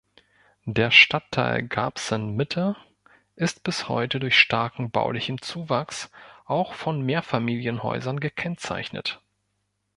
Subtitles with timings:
[0.65, 2.75] Der Stadtteil Garbsen-Mitte
[3.35, 6.09] ist bis heute durch starken baulichen Zuwachs,
[6.45, 9.21] auch von Mehrfamilienhäusern, gekennzeichnet.